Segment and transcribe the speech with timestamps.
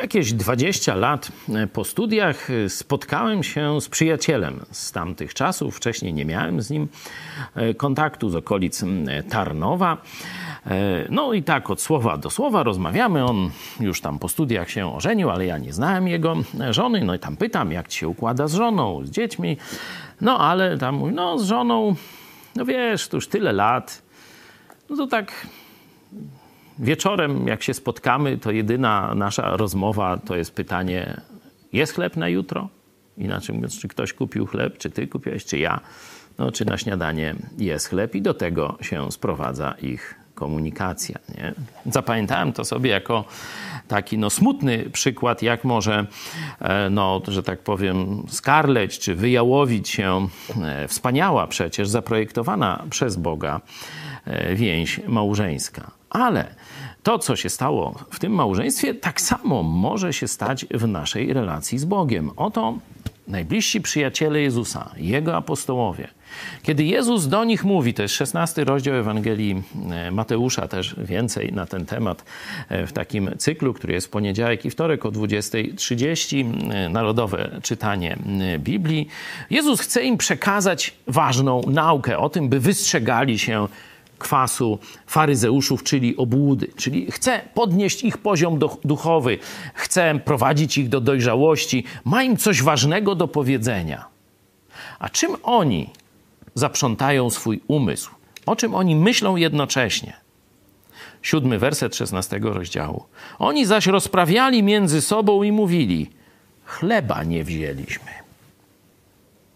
[0.00, 1.32] Jakieś 20 lat
[1.72, 5.76] po studiach spotkałem się z przyjacielem z tamtych czasów.
[5.76, 6.88] Wcześniej nie miałem z nim
[7.54, 8.84] e, kontaktu z okolic
[9.30, 9.96] Tarnowa.
[10.66, 13.24] E, no i tak od słowa do słowa rozmawiamy.
[13.24, 13.50] On
[13.80, 16.36] już tam po studiach się ożenił, ale ja nie znałem jego
[16.70, 17.04] żony.
[17.04, 19.56] No i tam pytam, jak ci się układa z żoną, z dziećmi.
[20.20, 21.94] No ale tam mówi, no z żoną,
[22.56, 24.02] no wiesz, to już tyle lat.
[24.90, 25.46] No to tak
[26.80, 31.20] wieczorem, jak się spotkamy, to jedyna nasza rozmowa to jest pytanie:
[31.72, 32.68] jest chleb na jutro?
[33.18, 35.80] Inaczej mówiąc, czy ktoś kupił chleb, czy ty kupiłeś, czy ja?
[36.38, 41.18] No, czy na śniadanie jest chleb, i do tego się sprowadza ich komunikacja.
[41.38, 41.54] Nie?
[41.86, 43.24] Zapamiętałem to sobie jako
[43.88, 46.06] taki no, smutny przykład, jak może,
[46.60, 50.28] e, no, że tak powiem, skarleć czy wyjałowić się
[50.62, 53.60] e, wspaniała przecież, zaprojektowana przez Boga
[54.24, 55.99] e, więź małżeńska.
[56.10, 56.54] Ale
[57.02, 61.78] to, co się stało w tym małżeństwie, tak samo może się stać w naszej relacji
[61.78, 62.30] z Bogiem.
[62.36, 62.78] Oto
[63.28, 66.08] najbliżsi przyjaciele Jezusa, Jego apostołowie.
[66.62, 71.66] Kiedy Jezus do nich mówi, to jest 16 rozdział Ewangelii e, Mateusza, też więcej na
[71.66, 72.24] ten temat
[72.68, 78.16] e, w takim cyklu, który jest w poniedziałek i wtorek o 20.30, e, narodowe czytanie
[78.58, 79.08] Biblii.
[79.50, 83.68] Jezus chce im przekazać ważną naukę o tym, by wystrzegali się
[84.20, 86.68] kwasu faryzeuszów, czyli obłudy.
[86.76, 89.38] Czyli chce podnieść ich poziom duchowy,
[89.74, 94.04] chce prowadzić ich do dojrzałości, ma im coś ważnego do powiedzenia.
[94.98, 95.90] A czym oni
[96.54, 98.10] zaprzątają swój umysł?
[98.46, 100.16] O czym oni myślą jednocześnie?
[101.22, 103.04] Siódmy werset szesnastego rozdziału.
[103.38, 106.10] Oni zaś rozprawiali między sobą i mówili:
[106.64, 108.10] Chleba nie wzięliśmy.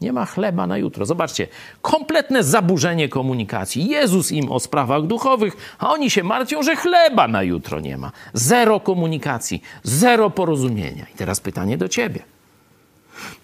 [0.00, 1.06] Nie ma chleba na jutro.
[1.06, 1.48] Zobaczcie,
[1.82, 3.88] kompletne zaburzenie komunikacji.
[3.88, 8.12] Jezus im o sprawach duchowych, a oni się martwią, że chleba na jutro nie ma.
[8.34, 11.06] Zero komunikacji, zero porozumienia.
[11.14, 12.22] I teraz pytanie do ciebie.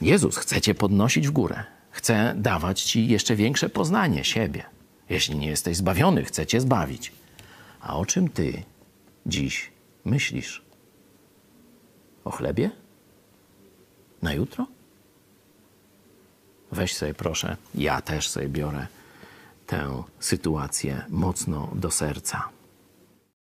[0.00, 1.64] Jezus chce cię podnosić w górę.
[1.90, 4.64] Chce dawać ci jeszcze większe poznanie siebie.
[5.10, 7.12] Jeśli nie jesteś zbawiony, chce cię zbawić.
[7.80, 8.62] A o czym ty
[9.26, 9.70] dziś
[10.04, 10.62] myślisz?
[12.24, 12.70] O chlebie?
[14.22, 14.66] Na jutro?
[16.72, 18.86] Weź sobie proszę, ja też sobie biorę
[19.66, 22.48] tę sytuację mocno do serca.